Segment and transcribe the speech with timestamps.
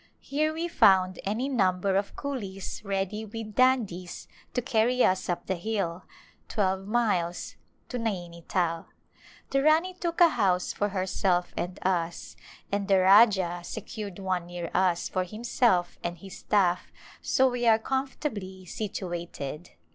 [0.19, 5.03] Here we found In the Mountains any number of coolies ready with dandis to carry
[5.03, 6.05] us up the hill—
[6.49, 7.55] twelve miles—
[7.89, 8.87] to Naini Tal,
[9.51, 12.35] The Rani took a house for herself and us,
[12.71, 16.91] and the Rajah secured one near us for himself and his staff,
[17.21, 19.69] so we are comfortably situated.